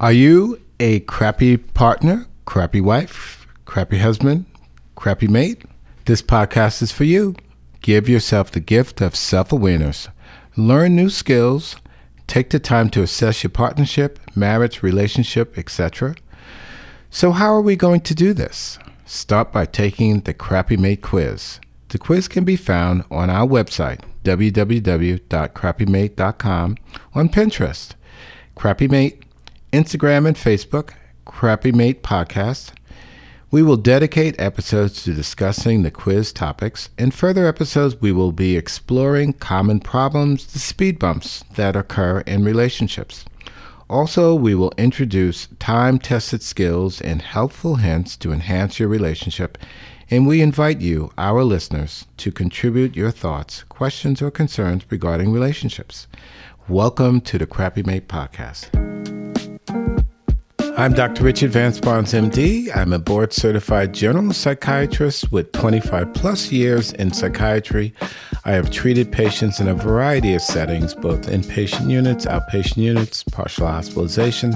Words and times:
Are 0.00 0.12
you 0.12 0.60
a 0.80 0.98
crappy 1.00 1.56
partner, 1.56 2.26
crappy 2.46 2.80
wife, 2.80 3.46
crappy 3.64 3.98
husband, 3.98 4.44
crappy 4.96 5.28
mate? 5.28 5.62
This 6.06 6.20
podcast 6.20 6.82
is 6.82 6.90
for 6.90 7.04
you. 7.04 7.36
Give 7.80 8.08
yourself 8.08 8.50
the 8.50 8.58
gift 8.58 9.00
of 9.00 9.14
self 9.14 9.52
awareness. 9.52 10.08
Learn 10.56 10.96
new 10.96 11.10
skills. 11.10 11.76
Take 12.26 12.50
the 12.50 12.58
time 12.58 12.90
to 12.90 13.02
assess 13.02 13.44
your 13.44 13.50
partnership, 13.50 14.18
marriage, 14.34 14.82
relationship, 14.82 15.56
etc. 15.56 16.16
So, 17.08 17.30
how 17.30 17.54
are 17.54 17.60
we 17.60 17.76
going 17.76 18.00
to 18.00 18.16
do 18.16 18.32
this? 18.32 18.80
Start 19.04 19.52
by 19.52 19.64
taking 19.64 20.22
the 20.22 20.34
Crappy 20.34 20.76
Mate 20.76 21.02
quiz. 21.02 21.60
The 21.90 21.98
quiz 21.98 22.26
can 22.26 22.42
be 22.42 22.56
found 22.56 23.04
on 23.12 23.30
our 23.30 23.46
website, 23.46 24.00
www.crappymate.com, 24.24 26.76
on 27.14 27.28
Pinterest, 27.28 27.92
Crappy 28.56 28.88
Mate, 28.88 29.23
Instagram 29.74 30.24
and 30.24 30.36
Facebook, 30.36 30.90
Crappy 31.24 31.72
Mate 31.72 32.04
Podcast. 32.04 32.70
We 33.50 33.60
will 33.60 33.76
dedicate 33.76 34.36
episodes 34.38 35.02
to 35.02 35.12
discussing 35.12 35.82
the 35.82 35.90
quiz 35.90 36.32
topics. 36.32 36.90
In 36.96 37.10
further 37.10 37.48
episodes, 37.48 38.00
we 38.00 38.12
will 38.12 38.30
be 38.30 38.56
exploring 38.56 39.32
common 39.32 39.80
problems, 39.80 40.46
the 40.46 40.60
speed 40.60 41.00
bumps 41.00 41.42
that 41.56 41.74
occur 41.74 42.20
in 42.20 42.44
relationships. 42.44 43.24
Also, 43.90 44.32
we 44.32 44.54
will 44.54 44.72
introduce 44.78 45.48
time 45.58 45.98
tested 45.98 46.44
skills 46.44 47.00
and 47.00 47.20
helpful 47.20 47.74
hints 47.74 48.16
to 48.18 48.30
enhance 48.30 48.78
your 48.78 48.88
relationship. 48.88 49.58
And 50.08 50.24
we 50.24 50.40
invite 50.40 50.82
you, 50.82 51.10
our 51.18 51.42
listeners, 51.42 52.06
to 52.18 52.30
contribute 52.30 52.94
your 52.94 53.10
thoughts, 53.10 53.64
questions, 53.64 54.22
or 54.22 54.30
concerns 54.30 54.84
regarding 54.88 55.32
relationships. 55.32 56.06
Welcome 56.68 57.20
to 57.22 57.38
the 57.38 57.46
Crappy 57.48 57.82
Mate 57.82 58.06
Podcast. 58.06 58.93
I'm 60.76 60.92
Dr. 60.92 61.22
Richard 61.22 61.52
Vance 61.52 61.78
Barnes, 61.78 62.12
MD. 62.14 62.74
I'm 62.76 62.92
a 62.92 62.98
board 62.98 63.32
certified 63.32 63.94
general 63.94 64.32
psychiatrist 64.32 65.30
with 65.30 65.52
25 65.52 66.12
plus 66.14 66.50
years 66.50 66.92
in 66.94 67.12
psychiatry. 67.12 67.94
I 68.44 68.52
have 68.52 68.72
treated 68.72 69.12
patients 69.12 69.60
in 69.60 69.68
a 69.68 69.74
variety 69.74 70.34
of 70.34 70.42
settings, 70.42 70.92
both 70.92 71.28
inpatient 71.28 71.88
units, 71.88 72.26
outpatient 72.26 72.78
units, 72.78 73.22
partial 73.22 73.68
hospitalization 73.68 74.52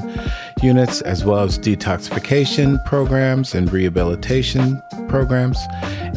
units, 0.61 1.03
as 1.03 1.25
well 1.25 1.45
as 1.45 1.57
detoxification 1.57 2.85
programs 2.85 3.55
and 3.55 3.73
rehabilitation 3.73 4.83
programs. 5.09 5.59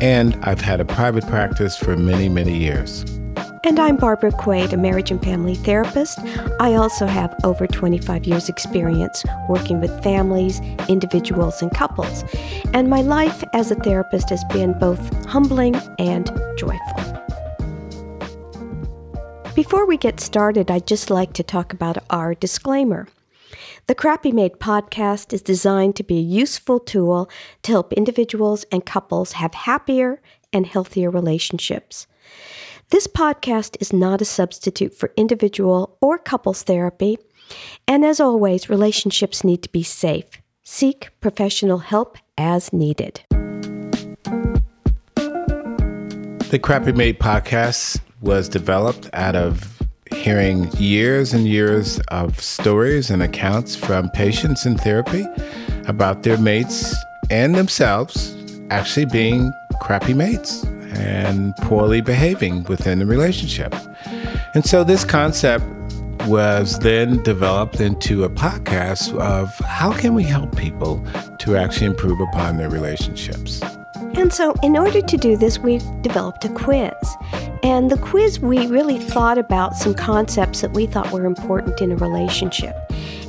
And 0.02 0.36
I've 0.42 0.62
had 0.62 0.82
a 0.82 0.86
private 0.86 1.28
practice 1.28 1.78
for 1.78 1.96
many, 1.96 2.28
many 2.28 2.58
years. 2.58 3.06
And 3.64 3.80
I'm 3.80 3.96
Barbara 3.96 4.32
Quaid, 4.32 4.74
a 4.74 4.78
marriage 4.78 5.12
and 5.12 5.24
family 5.24 5.54
therapist. 5.54 6.18
I 6.60 6.74
also 6.74 7.06
have 7.06 7.36
over 7.44 7.68
25 7.68 8.26
years' 8.26 8.50
experience 8.50 9.24
working 9.48 9.80
with 9.80 10.04
families, 10.04 10.60
individuals, 10.90 11.62
and 11.62 11.72
couples. 11.72 12.24
And 12.74 12.90
my 12.90 13.02
life 13.02 13.44
as 13.54 13.70
a 13.70 13.76
therapist 13.76 14.32
has 14.32 14.44
been 14.46 14.74
both 14.80 15.00
humbling 15.28 15.76
and 16.00 16.32
joyful. 16.58 17.04
Before 19.54 19.86
we 19.86 19.96
get 19.96 20.20
started, 20.20 20.72
I'd 20.72 20.88
just 20.88 21.12
like 21.12 21.34
to 21.34 21.44
talk 21.44 21.72
about 21.72 22.00
our 22.10 22.34
disclaimer. 22.34 23.08
The 23.86 23.94
Crappy 23.94 24.32
Mate 24.32 24.58
podcast 24.58 25.34
is 25.34 25.44
designed 25.44 25.96
to 25.98 26.04
be 26.04 26.18
a 26.18 26.22
useful 26.22 26.80
tool 26.80 27.30
to 27.62 27.74
help 27.74 27.94
individuals 27.94 28.66
and 28.72 28.84
couples 28.84 29.34
have 29.34 29.54
happier 29.54 30.20
and 30.52 30.66
healthier 30.66 31.12
relationships. 31.12 32.08
This 32.92 33.08
podcast 33.08 33.78
is 33.80 33.94
not 33.94 34.22
a 34.22 34.26
substitute 34.26 34.94
for 34.94 35.14
individual 35.16 35.98
or 36.02 36.18
couples 36.18 36.64
therapy, 36.64 37.18
and 37.88 38.04
as 38.04 38.20
always, 38.20 38.70
relationships 38.70 39.46
need 39.46 39.64
to 39.64 39.70
be 39.70 39.82
safe. 39.82 40.26
Seek 40.66 41.08
professional 41.22 41.78
help 41.78 42.18
as 42.38 42.74
needed. 42.74 43.22
The 46.50 46.60
Crappy 46.62 46.92
Mate 46.92 47.18
podcast 47.18 48.02
was 48.20 48.50
developed 48.50 49.10
out 49.14 49.38
of 49.38 49.82
hearing 50.14 50.70
years 50.74 51.34
and 51.34 51.48
years 51.48 52.02
of 52.10 52.42
stories 52.42 53.10
and 53.10 53.24
accounts 53.24 53.74
from 53.74 54.10
patients 54.10 54.66
in 54.66 54.78
therapy 54.78 55.26
about 55.88 56.24
their 56.24 56.38
mates 56.38 56.94
and 57.30 57.56
themselves 57.56 58.36
actually 58.70 59.06
being 59.06 59.50
crappy 59.80 60.14
mates 60.14 60.66
and 60.92 61.56
poorly 61.58 62.02
behaving 62.02 62.64
within 62.64 63.00
the 63.00 63.06
relationship. 63.06 63.74
And 64.54 64.66
so 64.66 64.84
this 64.84 65.06
concept 65.06 65.64
was 66.28 66.80
then 66.80 67.22
developed 67.24 67.80
into 67.80 68.24
a 68.24 68.30
podcast 68.30 69.18
of 69.20 69.58
how 69.60 69.92
can 69.92 70.14
we 70.14 70.24
help 70.24 70.56
people 70.56 71.04
to 71.40 71.56
actually 71.56 71.88
improve 71.88 72.20
upon 72.20 72.58
their 72.58 72.70
relationships. 72.70 73.62
And 74.14 74.32
so, 74.32 74.54
in 74.62 74.78
order 74.78 75.02
to 75.02 75.18
do 75.18 75.38
this, 75.38 75.58
we 75.58 75.80
developed 76.02 76.44
a 76.44 76.50
quiz. 76.50 76.92
And 77.64 77.90
the 77.90 77.98
quiz, 77.98 78.40
we 78.40 78.68
really 78.68 79.00
thought 79.00 79.38
about 79.38 79.78
some 79.78 79.94
concepts 79.94 80.62
that 80.62 80.74
we 80.74 80.86
thought 80.86 81.12
were 81.12 81.26
important 81.26 81.80
in 81.80 81.92
a 81.92 81.96
relationship. 81.96 82.76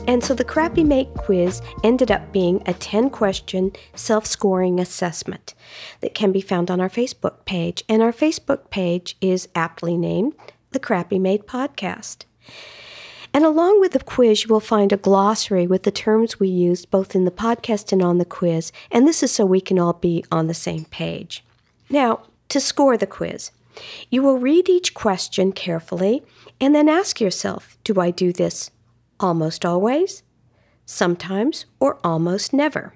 And 0.08 0.22
so 0.22 0.34
the 0.34 0.44
Crappy 0.44 0.82
Mate 0.82 1.14
quiz 1.16 1.62
ended 1.84 2.10
up 2.10 2.32
being 2.32 2.60
a 2.66 2.74
10 2.74 3.10
question 3.10 3.72
self 3.94 4.26
scoring 4.26 4.80
assessment 4.80 5.54
that 6.00 6.14
can 6.14 6.32
be 6.32 6.40
found 6.40 6.70
on 6.70 6.80
our 6.80 6.88
Facebook 6.88 7.44
page. 7.44 7.84
And 7.88 8.02
our 8.02 8.12
Facebook 8.12 8.70
page 8.70 9.16
is 9.20 9.48
aptly 9.54 9.96
named 9.96 10.34
the 10.72 10.80
Crappy 10.80 11.18
Mate 11.18 11.46
Podcast. 11.46 12.24
And 13.32 13.44
along 13.44 13.80
with 13.80 13.92
the 13.92 14.00
quiz, 14.00 14.44
you 14.44 14.52
will 14.52 14.60
find 14.60 14.92
a 14.92 14.96
glossary 14.96 15.66
with 15.66 15.84
the 15.84 15.90
terms 15.90 16.38
we 16.38 16.48
used 16.48 16.90
both 16.90 17.14
in 17.14 17.24
the 17.24 17.30
podcast 17.30 17.92
and 17.92 18.02
on 18.02 18.18
the 18.18 18.24
quiz. 18.24 18.72
And 18.90 19.06
this 19.06 19.22
is 19.22 19.32
so 19.32 19.46
we 19.46 19.60
can 19.60 19.78
all 19.78 19.94
be 19.94 20.24
on 20.30 20.48
the 20.48 20.54
same 20.54 20.84
page. 20.86 21.44
Now, 21.88 22.22
to 22.48 22.60
score 22.60 22.96
the 22.96 23.06
quiz, 23.06 23.52
you 24.10 24.22
will 24.22 24.38
read 24.38 24.68
each 24.68 24.92
question 24.92 25.52
carefully 25.52 26.22
and 26.60 26.74
then 26.74 26.88
ask 26.88 27.20
yourself 27.20 27.78
Do 27.84 28.00
I 28.00 28.10
do 28.10 28.32
this 28.32 28.70
almost 29.22 29.64
always, 29.64 30.22
sometimes, 30.84 31.66
or 31.80 31.98
almost 32.04 32.52
never. 32.52 32.94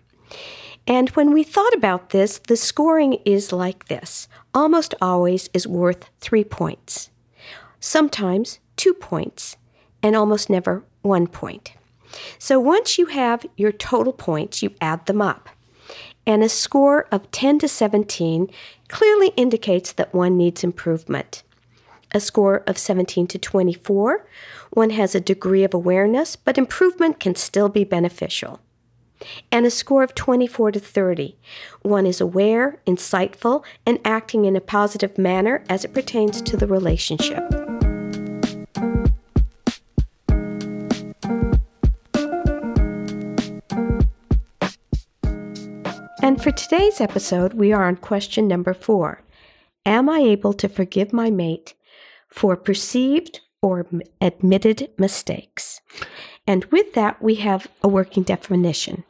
And 0.86 1.08
when 1.10 1.32
we 1.32 1.42
thought 1.42 1.74
about 1.74 2.10
this, 2.10 2.38
the 2.38 2.56
scoring 2.56 3.14
is 3.24 3.52
like 3.52 3.86
this 3.86 4.28
almost 4.54 4.94
always 5.02 5.50
is 5.52 5.66
worth 5.66 6.08
three 6.20 6.44
points, 6.44 7.10
sometimes 7.80 8.58
two 8.76 8.94
points, 8.94 9.56
and 10.02 10.16
almost 10.16 10.48
never 10.48 10.84
one 11.02 11.26
point. 11.26 11.72
So 12.38 12.58
once 12.58 12.98
you 12.98 13.06
have 13.06 13.44
your 13.56 13.72
total 13.72 14.12
points, 14.12 14.62
you 14.62 14.70
add 14.80 15.06
them 15.06 15.20
up. 15.20 15.48
And 16.26 16.42
a 16.42 16.48
score 16.48 17.06
of 17.12 17.30
10 17.30 17.60
to 17.60 17.68
17 17.68 18.48
clearly 18.88 19.28
indicates 19.36 19.92
that 19.92 20.14
one 20.14 20.36
needs 20.36 20.64
improvement. 20.64 21.42
A 22.16 22.20
score 22.20 22.62
of 22.66 22.78
17 22.78 23.26
to 23.26 23.38
24 23.38 24.26
one 24.70 24.88
has 24.88 25.14
a 25.14 25.20
degree 25.20 25.64
of 25.64 25.74
awareness, 25.74 26.34
but 26.34 26.56
improvement 26.56 27.20
can 27.20 27.34
still 27.34 27.68
be 27.68 27.84
beneficial. 27.84 28.58
And 29.52 29.66
a 29.66 29.70
score 29.70 30.02
of 30.02 30.14
24 30.14 30.72
to 30.72 30.80
30. 30.80 31.36
One 31.82 32.06
is 32.06 32.18
aware, 32.18 32.80
insightful, 32.86 33.64
and 33.84 33.98
acting 34.02 34.46
in 34.46 34.56
a 34.56 34.62
positive 34.62 35.18
manner 35.18 35.62
as 35.68 35.84
it 35.84 35.92
pertains 35.92 36.40
to 36.40 36.56
the 36.56 36.66
relationship. 36.66 37.44
And 46.22 46.42
for 46.42 46.50
today's 46.50 46.98
episode, 47.02 47.52
we 47.52 47.74
are 47.74 47.86
on 47.86 47.96
question 47.96 48.48
number 48.48 48.72
four 48.72 49.20
Am 49.84 50.08
I 50.08 50.20
able 50.20 50.54
to 50.54 50.66
forgive 50.66 51.12
my 51.12 51.30
mate 51.30 51.74
for 52.36 52.54
perceived 52.54 53.40
or 53.62 53.86
admitted 54.20 54.90
mistakes. 54.98 55.80
And 56.46 56.66
with 56.66 56.92
that, 56.92 57.20
we 57.20 57.36
have 57.36 57.66
a 57.82 57.88
working 57.88 58.22
definition. 58.22 59.04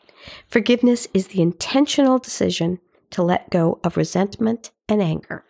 Forgiveness 0.49 1.09
is 1.13 1.29
the 1.29 1.43
intentional 1.43 2.19
decision 2.19 2.79
to 3.11 3.23
let 3.23 3.51
go 3.51 3.81
of 3.85 3.97
resentment 3.97 4.71
and 4.89 5.03
anger. 5.03 5.45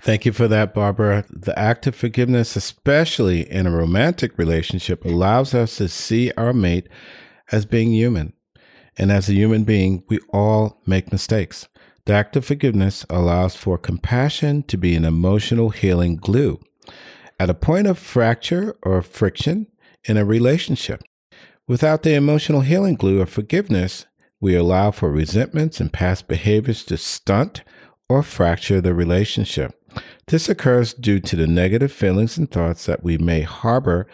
Thank 0.00 0.24
you 0.24 0.32
for 0.32 0.46
that, 0.48 0.72
Barbara. 0.72 1.24
The 1.28 1.58
act 1.58 1.88
of 1.88 1.96
forgiveness, 1.96 2.54
especially 2.54 3.50
in 3.50 3.66
a 3.66 3.76
romantic 3.76 4.38
relationship, 4.38 5.04
allows 5.04 5.52
us 5.54 5.76
to 5.76 5.88
see 5.88 6.32
our 6.36 6.52
mate 6.52 6.88
as 7.50 7.66
being 7.66 7.92
human. 7.92 8.32
And 8.96 9.10
as 9.10 9.28
a 9.28 9.34
human 9.34 9.64
being, 9.64 10.04
we 10.08 10.20
all 10.32 10.80
make 10.86 11.12
mistakes. 11.12 11.68
The 12.06 12.14
act 12.14 12.36
of 12.36 12.44
forgiveness 12.44 13.04
allows 13.10 13.56
for 13.56 13.76
compassion 13.76 14.62
to 14.64 14.76
be 14.76 14.94
an 14.94 15.04
emotional 15.04 15.70
healing 15.70 16.16
glue 16.16 16.60
at 17.38 17.50
a 17.50 17.54
point 17.54 17.86
of 17.86 17.98
fracture 17.98 18.76
or 18.82 19.02
friction 19.02 19.66
in 20.04 20.16
a 20.16 20.24
relationship. 20.24 21.02
Without 21.68 22.02
the 22.02 22.14
emotional 22.14 22.60
healing 22.60 22.94
glue 22.94 23.20
of 23.20 23.30
forgiveness, 23.30 24.06
we 24.40 24.54
allow 24.54 24.90
for 24.90 25.10
resentments 25.10 25.80
and 25.80 25.92
past 25.92 26.28
behaviors 26.28 26.84
to 26.84 26.96
stunt 26.96 27.62
or 28.08 28.22
fracture 28.22 28.80
the 28.80 28.94
relationship. 28.94 29.72
This 30.28 30.48
occurs 30.48 30.94
due 30.94 31.20
to 31.20 31.36
the 31.36 31.46
negative 31.46 31.90
feelings 31.90 32.36
and 32.38 32.50
thoughts 32.50 32.86
that 32.86 33.02
we 33.02 33.18
may 33.18 33.40
harbor 33.42 34.06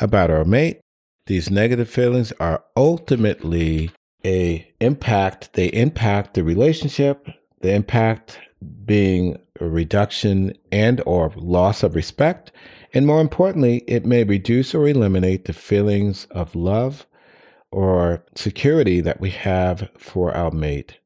about 0.00 0.30
our 0.30 0.44
mate 0.44 0.80
these 1.26 1.50
negative 1.50 1.88
feelings 1.88 2.32
are 2.32 2.62
ultimately 2.76 3.90
a 4.24 4.70
impact. 4.80 5.54
They 5.54 5.68
impact 5.68 6.34
the 6.34 6.44
relationship. 6.44 7.26
They 7.60 7.74
impact 7.74 8.38
being 8.84 9.38
reduction 9.60 10.56
and 10.72 11.00
or 11.06 11.32
loss 11.36 11.82
of 11.82 11.94
respect. 11.94 12.52
And 12.92 13.06
more 13.06 13.20
importantly, 13.20 13.84
it 13.86 14.04
may 14.04 14.24
reduce 14.24 14.74
or 14.74 14.88
eliminate 14.88 15.44
the 15.44 15.52
feelings 15.52 16.26
of 16.30 16.54
love 16.54 17.06
or 17.70 18.24
security 18.34 19.00
that 19.00 19.20
we 19.20 19.30
have 19.30 19.88
for 19.98 20.34
our 20.34 20.50
mate. 20.50 20.98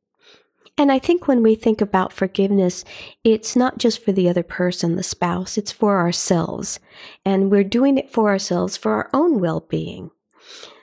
And 0.77 0.93
I 0.93 1.01
think 1.01 1.27
when 1.27 1.43
we 1.43 1.57
think 1.57 1.81
about 1.81 2.13
forgiveness, 2.13 2.85
it's 3.25 3.57
not 3.57 3.79
just 3.79 4.05
for 4.05 4.13
the 4.13 4.29
other 4.29 4.45
person, 4.45 4.95
the 4.95 5.03
spouse, 5.03 5.59
it's 5.59 5.73
for 5.73 5.99
ourselves. 5.99 6.79
And 7.25 7.51
we're 7.51 7.65
doing 7.65 7.99
it 7.99 8.13
for 8.13 8.29
ourselves 8.29 8.77
for 8.77 8.93
our 8.93 9.11
own 9.13 9.41
well 9.41 9.61
being. 9.61 10.11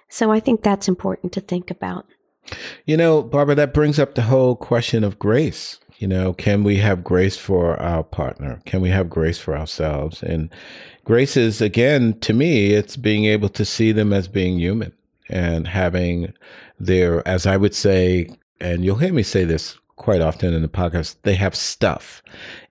So 0.10 0.32
I 0.32 0.40
think 0.42 0.62
that's 0.64 0.90
important 0.90 1.32
to 1.34 1.42
think 1.42 1.72
about. 1.72 2.06
You 2.86 2.98
know, 2.98 3.24
Barbara, 3.24 3.56
that 3.56 3.74
brings 3.74 3.98
up 3.98 4.16
the 4.16 4.24
whole 4.24 4.56
question 4.56 5.04
of 5.04 5.18
grace. 5.18 5.80
You 5.98 6.08
know, 6.08 6.34
can 6.34 6.64
we 6.64 6.78
have 6.78 7.04
grace 7.04 7.38
for 7.38 7.80
our 7.82 8.04
partner? 8.04 8.62
Can 8.66 8.82
we 8.82 8.90
have 8.90 9.10
grace 9.10 9.40
for 9.40 9.58
ourselves? 9.58 10.22
And 10.22 10.50
grace 11.06 11.38
is, 11.38 11.62
again, 11.62 12.20
to 12.20 12.34
me, 12.34 12.74
it's 12.74 12.98
being 12.98 13.26
able 13.26 13.50
to 13.50 13.64
see 13.64 13.92
them 13.92 14.12
as 14.12 14.28
being 14.28 14.60
human 14.60 14.92
and 15.30 15.68
having 15.68 16.34
their, 16.80 17.26
as 17.28 17.46
I 17.46 17.58
would 17.58 17.74
say, 17.74 18.30
and 18.60 18.84
you'll 18.84 18.98
hear 18.98 19.14
me 19.14 19.24
say 19.24 19.46
this 19.46 19.78
quite 19.96 20.22
often 20.22 20.54
in 20.54 20.62
the 20.62 20.68
podcast, 20.68 21.16
they 21.24 21.36
have 21.36 21.56
stuff. 21.56 22.22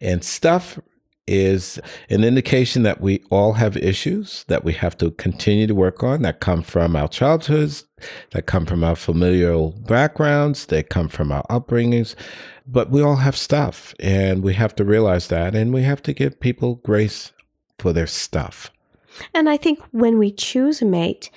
And 0.00 0.23
stuff 0.23 0.79
is 1.26 1.81
an 2.11 2.23
indication 2.25 2.82
that 2.82 3.00
we 3.00 3.23
all 3.31 3.55
have 3.55 3.76
issues 3.76 4.44
that 4.49 4.65
we 4.65 4.73
have 4.75 4.97
to 4.99 5.11
continue 5.12 5.67
to 5.67 5.75
work 5.75 6.03
on 6.03 6.23
that 6.23 6.41
come 6.41 6.62
from 6.62 6.97
our 6.97 7.09
childhoods, 7.09 7.85
that 8.32 8.47
come 8.47 8.67
from 8.67 8.85
our 8.85 8.97
familial 8.97 9.71
backgrounds, 9.87 10.67
that 10.67 10.91
come 10.91 11.09
from 11.09 11.32
our 11.32 11.44
upbringings. 11.49 12.15
But 12.67 12.91
we 12.91 13.03
all 13.03 13.17
have 13.17 13.37
stuff 13.37 13.94
and 14.00 14.43
we 14.43 14.55
have 14.55 14.75
to 14.76 14.85
realize 14.85 15.29
that 15.29 15.55
and 15.55 15.73
we 15.73 15.82
have 15.82 16.03
to 16.03 16.12
give 16.12 16.41
people 16.41 16.76
grace 16.76 17.32
for 17.79 17.93
their 17.93 18.06
stuff. 18.06 18.70
And 19.35 19.49
I 19.49 19.56
think 19.56 19.81
when 19.93 20.19
we 20.19 20.32
choose 20.32 20.82
a 20.82 20.85
mate, 20.85 21.31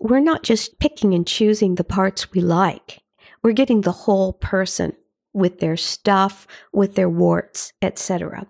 we're 0.00 0.20
not 0.20 0.42
just 0.42 0.78
picking 0.78 1.14
and 1.14 1.26
choosing 1.26 1.74
the 1.74 1.84
parts 1.84 2.32
we 2.32 2.40
like. 2.40 3.00
We're 3.42 3.52
getting 3.52 3.82
the 3.82 3.92
whole 3.92 4.34
person 4.34 4.94
with 5.36 5.60
their 5.60 5.76
stuff, 5.76 6.46
with 6.72 6.94
their 6.94 7.10
warts, 7.10 7.72
etc. 7.82 8.46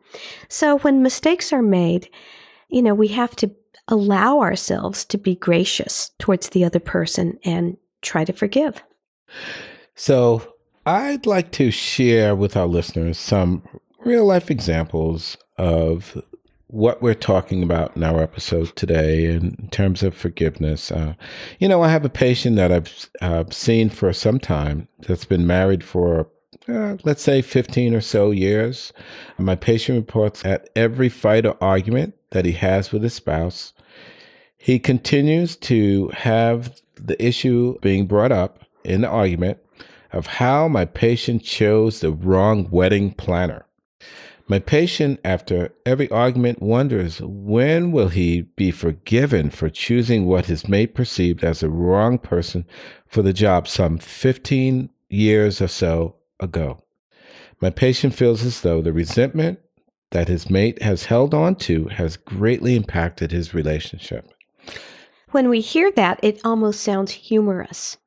So 0.49 0.79
when 0.79 1.03
mistakes 1.03 1.53
are 1.53 1.63
made, 1.63 2.09
you 2.69 2.81
know, 2.81 2.95
we 2.95 3.09
have 3.09 3.35
to 3.37 3.51
allow 3.89 4.41
ourselves 4.41 5.05
to 5.07 5.19
be 5.19 5.35
gracious 5.35 6.11
towards 6.19 6.51
the 6.51 6.65
other 6.65 6.81
person 6.81 7.39
and 7.45 7.77
try 8.03 8.25
to 8.25 8.33
forgive. 8.33 8.83
So, 9.95 10.55
I'd 10.85 11.27
like 11.27 11.51
to 11.53 11.73
share 11.73 12.37
with 12.37 12.57
our 12.57 12.67
listeners 12.67 13.19
some 13.19 13.65
real 14.05 14.25
life 14.25 14.53
examples 14.53 15.37
of 15.59 16.23
what 16.69 17.03
we're 17.03 17.15
talking 17.15 17.63
about 17.63 17.97
in 17.97 18.05
our 18.05 18.23
episode 18.23 18.75
today 18.77 19.27
in 19.27 19.69
terms 19.73 20.03
of 20.05 20.15
forgiveness. 20.15 20.93
Uh, 20.93 21.15
you 21.59 21.67
know, 21.67 21.83
I 21.83 21.89
have 21.89 22.05
a 22.05 22.11
patient 22.11 22.57
that 22.57 22.71
I've 22.71 23.11
uh, 23.21 23.45
seen 23.51 23.89
for 23.89 24.13
some 24.13 24.39
time 24.39 24.87
that's 25.01 25.25
been 25.25 25.47
married 25.47 25.83
for 25.83 26.29
uh, 26.69 26.97
let's 27.05 27.23
say 27.23 27.43
15 27.43 27.95
or 27.95 28.01
so 28.01 28.31
years. 28.31 28.93
My 29.39 29.57
patient 29.57 29.97
reports 29.97 30.45
at 30.45 30.69
every 30.75 31.09
fight 31.09 31.47
or 31.47 31.57
argument 31.61 32.15
that 32.31 32.45
he 32.45 32.53
has 32.53 32.93
with 32.93 33.03
his 33.03 33.15
spouse, 33.15 33.73
he 34.57 34.79
continues 34.79 35.57
to 35.57 36.09
have 36.15 36.81
the 36.95 37.23
issue 37.25 37.79
being 37.81 38.07
brought 38.07 38.33
up 38.33 38.65
in 38.85 39.03
the 39.03 39.09
argument 39.09 39.59
of 40.13 40.27
how 40.27 40.67
my 40.67 40.85
patient 40.85 41.43
chose 41.43 42.01
the 42.01 42.13
wrong 42.13 42.69
wedding 42.71 43.13
planner. 43.13 43.67
My 44.49 44.61
patient, 44.61 45.19
after 45.25 45.73
every 45.85 46.09
argument, 46.11 46.63
wonders 46.63 47.21
when 47.21 47.91
will 47.91 48.09
he 48.09 48.43
be 48.43 48.71
forgiven 48.71 49.51
for 49.51 49.69
choosing 49.69 50.27
what 50.27 50.47
his 50.47 50.69
mate 50.69 50.95
perceived 50.95 51.43
as 51.43 51.61
the 51.61 51.69
wrong 51.69 52.19
person 52.19 52.65
for 53.09 53.23
the 53.23 53.33
job 53.33 53.67
some 53.67 53.99
15 53.99 54.89
years 55.09 55.61
or 55.61 55.67
so 55.69 56.15
ago. 56.41 56.83
My 57.61 57.71
patient 57.71 58.15
feels 58.15 58.45
as 58.45 58.61
though 58.61 58.83
the 58.83 58.93
resentment 58.93 59.59
that 60.11 60.29
his 60.29 60.51
mate 60.51 60.83
has 60.83 61.07
held 61.07 61.35
on 61.35 61.57
to 61.57 61.87
has 61.87 62.17
greatly 62.17 62.77
impacted 62.77 63.33
his 63.33 63.55
relationship. 63.55 64.31
When 65.33 65.49
we 65.49 65.61
hear 65.61 65.91
that, 65.93 66.21
it 66.23 66.41
almost 66.45 66.81
sounds 66.81 67.11
humorous. 67.11 67.99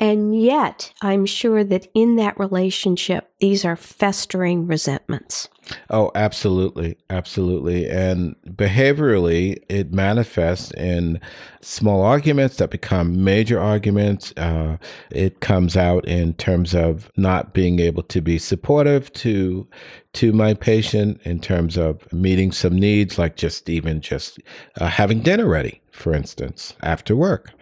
And 0.00 0.38
yet, 0.38 0.92
I'm 1.02 1.24
sure 1.24 1.62
that 1.62 1.86
in 1.94 2.16
that 2.16 2.38
relationship, 2.38 3.30
these 3.38 3.64
are 3.64 3.76
festering 3.76 4.66
resentments. 4.66 5.48
Oh, 5.88 6.10
absolutely. 6.16 6.98
Absolutely. 7.08 7.88
And 7.88 8.34
behaviorally, 8.48 9.62
it 9.68 9.92
manifests 9.92 10.72
in 10.72 11.20
small 11.62 12.02
arguments 12.02 12.56
that 12.56 12.70
become 12.70 13.22
major 13.22 13.60
arguments. 13.60 14.32
Uh, 14.36 14.78
it 15.10 15.40
comes 15.40 15.76
out 15.76 16.06
in 16.06 16.34
terms 16.34 16.74
of 16.74 17.10
not 17.16 17.54
being 17.54 17.78
able 17.78 18.02
to 18.02 18.20
be 18.20 18.36
supportive 18.36 19.12
to 19.14 19.66
to 20.14 20.32
my 20.32 20.54
patient 20.54 21.20
in 21.24 21.40
terms 21.40 21.76
of 21.76 22.12
meeting 22.12 22.52
some 22.52 22.74
needs, 22.74 23.18
like 23.18 23.36
just 23.36 23.70
even 23.70 24.00
just 24.00 24.38
uh, 24.80 24.88
having 24.88 25.20
dinner 25.20 25.46
ready, 25.46 25.80
for 25.94 26.14
instance, 26.14 26.74
after 26.82 27.16
work 27.16 27.52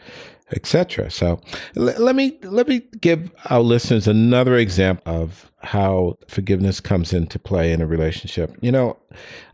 etc. 0.53 1.11
So 1.11 1.41
l- 1.77 1.95
let 1.99 2.15
me 2.15 2.39
let 2.43 2.69
me 2.69 2.83
give 3.01 3.31
our 3.47 3.61
listeners 3.61 4.07
another 4.07 4.57
example 4.57 5.13
of 5.13 5.51
how 5.59 6.19
forgiveness 6.29 6.81
comes 6.81 7.13
into 7.13 7.39
play 7.39 7.73
in 7.73 7.81
a 7.81 7.87
relationship. 7.87 8.57
You 8.61 8.73
know, 8.73 8.99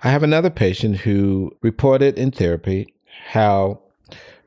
I 0.02 0.10
have 0.10 0.22
another 0.22 0.50
patient 0.50 0.98
who 0.98 1.56
reported 1.62 2.18
in 2.18 2.30
therapy 2.30 2.92
how 3.28 3.80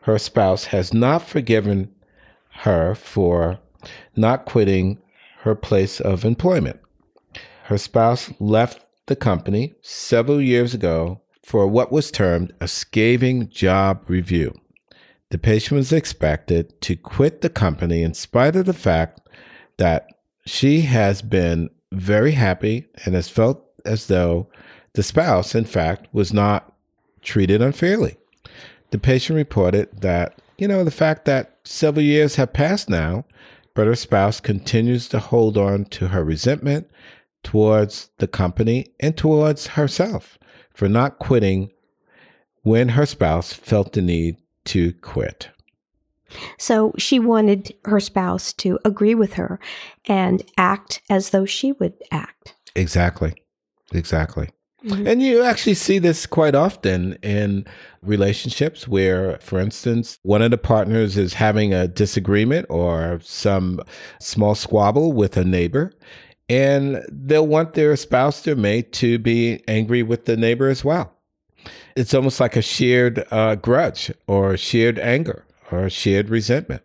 her 0.01 0.17
spouse 0.17 0.65
has 0.65 0.93
not 0.93 1.27
forgiven 1.27 1.93
her 2.63 2.95
for 2.95 3.59
not 4.15 4.45
quitting 4.45 4.99
her 5.39 5.55
place 5.55 5.99
of 5.99 6.25
employment. 6.25 6.79
Her 7.65 7.77
spouse 7.77 8.31
left 8.39 8.85
the 9.05 9.15
company 9.15 9.75
several 9.81 10.41
years 10.41 10.73
ago 10.73 11.20
for 11.43 11.67
what 11.67 11.91
was 11.91 12.11
termed 12.11 12.53
a 12.59 12.67
scathing 12.67 13.49
job 13.49 14.03
review. 14.07 14.53
The 15.31 15.37
patient 15.37 15.77
was 15.77 15.93
expected 15.93 16.79
to 16.81 16.95
quit 16.95 17.41
the 17.41 17.49
company 17.49 18.03
in 18.03 18.13
spite 18.13 18.55
of 18.55 18.65
the 18.65 18.73
fact 18.73 19.21
that 19.77 20.07
she 20.45 20.81
has 20.81 21.21
been 21.21 21.69
very 21.91 22.31
happy 22.31 22.87
and 23.05 23.15
has 23.15 23.29
felt 23.29 23.63
as 23.85 24.07
though 24.07 24.47
the 24.93 25.03
spouse, 25.03 25.55
in 25.55 25.65
fact, 25.65 26.07
was 26.13 26.33
not 26.33 26.73
treated 27.21 27.61
unfairly. 27.61 28.17
The 28.91 28.97
patient 28.97 29.37
reported 29.37 30.01
that, 30.01 30.41
you 30.57 30.67
know, 30.67 30.83
the 30.83 30.91
fact 30.91 31.25
that 31.25 31.59
several 31.63 32.03
years 32.03 32.35
have 32.35 32.53
passed 32.53 32.89
now, 32.89 33.25
but 33.73 33.87
her 33.87 33.95
spouse 33.95 34.39
continues 34.41 35.07
to 35.09 35.19
hold 35.19 35.57
on 35.57 35.85
to 35.85 36.09
her 36.09 36.23
resentment 36.23 36.89
towards 37.41 38.09
the 38.17 38.27
company 38.27 38.87
and 38.99 39.17
towards 39.17 39.67
herself 39.67 40.37
for 40.73 40.87
not 40.87 41.19
quitting 41.19 41.71
when 42.63 42.89
her 42.89 43.05
spouse 43.05 43.53
felt 43.53 43.93
the 43.93 44.01
need 44.01 44.37
to 44.65 44.93
quit. 44.93 45.49
So 46.57 46.93
she 46.97 47.19
wanted 47.19 47.73
her 47.85 47.99
spouse 47.99 48.53
to 48.53 48.79
agree 48.85 49.15
with 49.15 49.33
her 49.33 49.59
and 50.05 50.43
act 50.57 51.01
as 51.09 51.31
though 51.31 51.45
she 51.45 51.73
would 51.73 51.93
act. 52.11 52.55
Exactly. 52.75 53.33
Exactly. 53.93 54.49
Mm-hmm. 54.85 55.05
And 55.05 55.21
you 55.21 55.43
actually 55.43 55.75
see 55.75 55.99
this 55.99 56.25
quite 56.25 56.55
often 56.55 57.13
in 57.21 57.65
relationships 58.01 58.87
where, 58.87 59.37
for 59.37 59.59
instance, 59.59 60.17
one 60.23 60.41
of 60.41 60.49
the 60.49 60.57
partners 60.57 61.17
is 61.17 61.33
having 61.33 61.71
a 61.73 61.87
disagreement 61.87 62.65
or 62.69 63.19
some 63.21 63.79
small 64.19 64.55
squabble 64.55 65.13
with 65.13 65.37
a 65.37 65.43
neighbor, 65.43 65.93
and 66.51 67.01
they'll 67.09 67.47
want 67.47 67.75
their 67.75 67.95
spouse, 67.95 68.41
their 68.41 68.57
mate, 68.57 68.91
to 68.91 69.17
be 69.17 69.63
angry 69.69 70.03
with 70.03 70.25
the 70.25 70.35
neighbor 70.35 70.67
as 70.67 70.83
well. 70.83 71.13
It's 71.95 72.13
almost 72.13 72.41
like 72.41 72.57
a 72.57 72.61
shared 72.61 73.25
uh, 73.31 73.55
grudge 73.55 74.11
or 74.27 74.57
shared 74.57 74.99
anger 74.99 75.45
or 75.71 75.89
shared 75.89 76.29
resentment. 76.29 76.81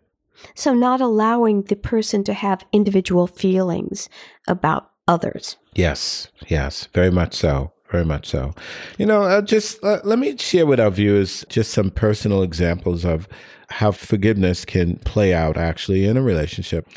So, 0.55 0.73
not 0.73 1.01
allowing 1.01 1.63
the 1.63 1.75
person 1.75 2.23
to 2.25 2.33
have 2.33 2.63
individual 2.71 3.27
feelings 3.27 4.07
about 4.47 4.91
others. 5.05 5.57
Yes, 5.73 6.29
yes, 6.47 6.87
very 6.93 7.11
much 7.11 7.33
so. 7.33 7.73
Very 7.91 8.05
much 8.05 8.27
so. 8.27 8.53
You 8.97 9.05
know, 9.05 9.23
uh, 9.23 9.41
just 9.41 9.83
uh, 9.83 9.99
let 10.03 10.19
me 10.19 10.37
share 10.37 10.65
with 10.65 10.79
our 10.79 10.91
viewers 10.91 11.45
just 11.49 11.71
some 11.71 11.89
personal 11.89 12.43
examples 12.43 13.05
of 13.05 13.27
how 13.69 13.91
forgiveness 13.91 14.65
can 14.65 14.97
play 14.99 15.33
out 15.33 15.57
actually 15.57 16.05
in 16.05 16.17
a 16.17 16.21
relationship. 16.21 16.87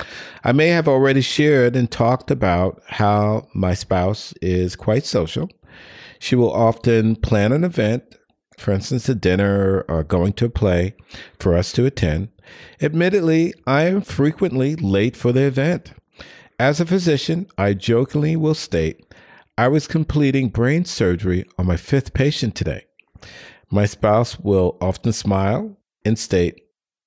I 0.45 0.53
may 0.53 0.69
have 0.69 0.89
already 0.89 1.21
shared 1.21 1.77
and 1.77 1.91
talked 1.91 2.31
about 2.31 2.83
how 2.87 3.49
my 3.55 3.75
spouse 3.75 4.33
is 4.41 4.77
quite 4.77 5.05
social 5.05 5.49
she 6.21 6.37
will 6.37 6.53
often 6.53 7.17
plan 7.17 7.51
an 7.51 7.65
event 7.65 8.05
for 8.61 8.73
instance, 8.73 9.09
a 9.09 9.15
dinner 9.15 9.87
or 9.89 10.05
going 10.05 10.35
to 10.35 10.45
a 10.45 10.51
play 10.51 10.95
for 11.39 11.57
us 11.57 11.73
to 11.73 11.87
attend. 11.87 12.29
Admittedly, 12.81 13.55
I 13.67 13.85
am 13.85 14.03
frequently 14.03 14.77
late 14.77 15.17
for 15.17 15.33
the 15.33 15.45
event. 15.45 15.93
As 16.59 16.79
a 16.79 16.85
physician, 16.85 17.47
I 17.57 17.73
jokingly 17.73 18.37
will 18.37 18.55
state 18.55 19.03
I 19.61 19.69
was 19.69 19.87
completing 19.87 20.49
brain 20.49 20.87
surgery 20.87 21.45
on 21.59 21.67
my 21.67 21.77
fifth 21.77 22.15
patient 22.15 22.55
today. 22.55 22.87
My 23.71 23.85
spouse 23.85 24.41
will 24.41 24.79
often 24.81 25.13
smile 25.13 25.77
and 26.03 26.19
state, 26.19 26.63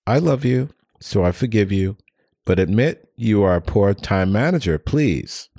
I 0.05 0.19
love 0.19 0.45
you, 0.45 0.69
so 0.99 1.23
I 1.25 1.31
forgive 1.31 1.71
you, 1.71 1.97
but 2.45 2.59
admit 2.59 3.09
you 3.15 3.41
are 3.41 3.55
a 3.55 3.61
poor 3.61 3.95
time 3.95 4.31
manager, 4.31 4.77
please. 4.77 5.49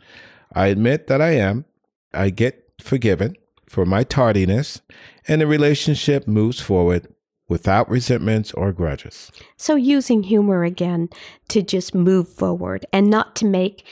I 0.55 0.69
admit 0.69 1.09
that 1.09 1.21
I 1.21 1.31
am. 1.31 1.65
I 2.13 2.31
get 2.31 2.63
forgiven 2.81 3.35
for 3.69 3.85
my 3.85 4.05
tardiness, 4.05 4.81
and 5.27 5.41
the 5.41 5.49
relationship 5.49 6.29
moves 6.29 6.61
forward 6.61 7.13
without 7.49 7.91
resentments 7.91 8.53
or 8.53 8.73
grudges. 8.73 9.33
So, 9.57 9.75
using 9.75 10.23
humor 10.23 10.63
again 10.63 11.09
to 11.49 11.61
just 11.61 11.93
move 11.93 12.29
forward 12.29 12.87
and 12.93 13.11
not 13.11 13.35
to 13.37 13.47
make 13.47 13.85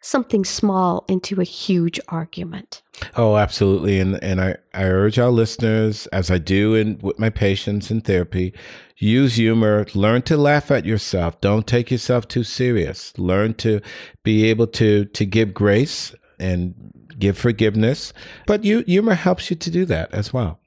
something 0.00 0.44
small 0.44 1.04
into 1.08 1.40
a 1.40 1.44
huge 1.44 1.98
argument. 2.08 2.82
Oh, 3.16 3.36
absolutely. 3.36 4.00
And 4.00 4.22
and 4.22 4.40
I, 4.40 4.56
I 4.72 4.84
urge 4.84 5.18
our 5.18 5.30
listeners, 5.30 6.06
as 6.08 6.30
I 6.30 6.38
do 6.38 6.74
in 6.74 6.98
with 7.02 7.18
my 7.18 7.30
patients 7.30 7.90
in 7.90 8.00
therapy, 8.00 8.54
use 8.98 9.34
humor, 9.36 9.86
learn 9.94 10.22
to 10.22 10.36
laugh 10.36 10.70
at 10.70 10.84
yourself. 10.84 11.40
Don't 11.40 11.66
take 11.66 11.90
yourself 11.90 12.28
too 12.28 12.44
serious. 12.44 13.16
Learn 13.18 13.54
to 13.54 13.80
be 14.22 14.44
able 14.44 14.66
to 14.68 15.04
to 15.06 15.26
give 15.26 15.52
grace 15.52 16.14
and 16.38 16.74
give 17.18 17.36
forgiveness. 17.36 18.12
But 18.46 18.64
you 18.64 18.80
humor 18.86 19.14
helps 19.14 19.50
you 19.50 19.56
to 19.56 19.70
do 19.70 19.84
that 19.86 20.12
as 20.12 20.32
well. 20.32 20.60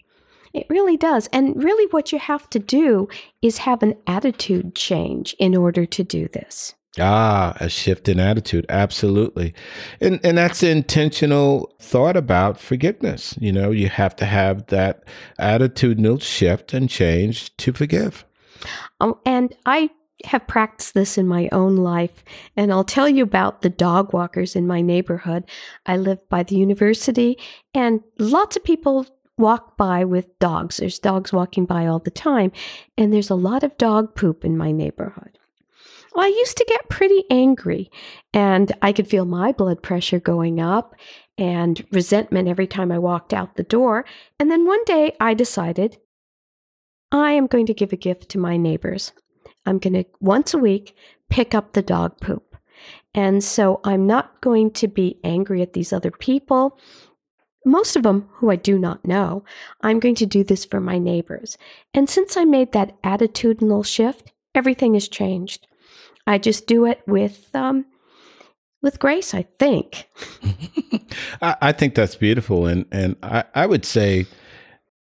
It 0.54 0.66
really 0.70 0.98
does. 0.98 1.28
And 1.32 1.64
really, 1.64 1.88
what 1.92 2.12
you 2.12 2.20
have 2.20 2.50
to 2.52 2.60
do 2.60 3.08
is 3.42 3.60
have 3.60 3.84
an 3.84 3.96
attitude 4.08 4.76
change 4.76 5.36
in 5.40 5.56
order 5.56 5.86
to 5.86 6.04
do 6.04 6.28
this. 6.28 6.74
Ah, 7.00 7.56
a 7.60 7.70
shift 7.70 8.10
in 8.10 8.20
attitude. 8.20 8.66
Absolutely. 8.70 9.54
And 10.02 10.20
and 10.24 10.38
that's 10.38 10.64
intentional 10.64 11.74
thought 11.80 12.18
about 12.18 12.60
forgiveness. 12.60 13.36
You 13.40 13.52
know, 13.52 13.72
you 13.72 13.90
have 13.90 14.16
to 14.18 14.26
have 14.26 14.68
that 14.68 15.04
attitudinal 15.40 16.22
shift 16.22 16.74
and 16.74 16.90
change 16.90 17.56
to 17.58 17.74
forgive. 17.74 18.26
Um, 19.00 19.16
and 19.26 19.56
I 19.66 19.90
have 20.26 20.48
practiced 20.48 20.94
this 20.94 21.18
in 21.18 21.28
my 21.28 21.48
own 21.52 21.78
life, 21.78 22.24
and 22.58 22.72
I'll 22.74 22.84
tell 22.84 23.08
you 23.08 23.24
about 23.24 23.62
the 23.62 23.70
dog 23.70 24.14
walkers 24.14 24.56
in 24.56 24.68
my 24.68 24.82
neighborhood. 24.82 25.46
I 25.86 25.98
live 25.98 26.28
by 26.30 26.44
the 26.44 26.58
university, 26.58 27.38
and 27.74 28.02
lots 28.18 28.58
of 28.58 28.64
people 28.64 29.06
walk 29.38 29.78
by 29.78 30.04
with 30.04 30.38
dogs. 30.40 30.78
There's 30.78 31.00
dogs 31.00 31.32
walking 31.32 31.66
by 31.66 31.88
all 31.88 32.00
the 32.00 32.12
time, 32.12 32.52
and 32.98 33.14
there's 33.14 33.30
a 33.30 33.36
lot 33.36 33.64
of 33.64 33.78
dog 33.78 34.14
poop 34.14 34.44
in 34.44 34.58
my 34.58 34.72
neighborhood. 34.72 35.39
Well, 36.14 36.26
I 36.26 36.30
used 36.30 36.58
to 36.58 36.66
get 36.68 36.90
pretty 36.90 37.24
angry, 37.30 37.92
and 38.34 38.72
I 38.82 38.94
could 38.94 39.08
feel 39.08 39.26
my 39.26 39.52
blood 39.52 39.84
pressure 39.84 40.20
going 40.20 40.60
up 40.60 40.96
and 41.38 41.86
resentment 41.92 42.48
every 42.48 42.68
time 42.68 42.92
I 42.92 43.00
walked 43.00 43.34
out 43.34 43.56
the 43.56 43.64
door. 43.64 44.06
And 44.40 44.50
then 44.50 44.66
one 44.66 44.84
day 44.86 45.16
I 45.20 45.34
decided 45.34 45.98
I 47.12 47.32
am 47.32 47.48
going 47.48 47.66
to 47.68 47.74
give 47.74 47.94
a 47.94 47.98
gift 47.98 48.30
to 48.30 48.38
my 48.38 48.58
neighbors. 48.58 49.14
I'm 49.66 49.80
going 49.80 49.94
to 49.94 50.06
once 50.20 50.54
a 50.54 50.58
week 50.58 50.96
pick 51.30 51.54
up 51.54 51.74
the 51.74 51.82
dog 51.82 52.20
poop. 52.20 52.56
And 53.14 53.44
so 53.44 53.80
I'm 53.84 54.06
not 54.06 54.42
going 54.42 54.72
to 54.72 54.88
be 54.88 55.20
angry 55.24 55.62
at 55.62 55.74
these 55.74 55.92
other 55.92 56.12
people, 56.12 56.80
most 57.66 57.96
of 57.96 58.04
them 58.04 58.30
who 58.34 58.50
I 58.50 58.56
do 58.56 58.80
not 58.80 59.06
know. 59.06 59.44
I'm 59.82 60.00
going 60.00 60.16
to 60.16 60.26
do 60.26 60.44
this 60.44 60.66
for 60.66 60.80
my 60.80 60.98
neighbors. 60.98 61.58
And 61.94 62.10
since 62.10 62.38
I 62.38 62.46
made 62.46 62.72
that 62.72 63.02
attitudinal 63.02 63.86
shift, 63.86 64.32
everything 64.56 64.94
has 64.94 65.08
changed. 65.08 65.68
I 66.30 66.38
just 66.38 66.68
do 66.68 66.86
it 66.86 67.02
with 67.08 67.50
um, 67.56 67.86
with 68.84 69.00
grace, 69.00 69.34
I 69.34 69.48
think. 69.58 70.08
I, 71.42 71.56
I, 71.60 71.72
think 71.72 71.96
that's 71.96 72.16
beautiful, 72.16 72.68
and 72.68 72.86
and 72.92 73.16
I, 73.24 73.46
I 73.56 73.66
would 73.66 73.84
say 73.84 74.28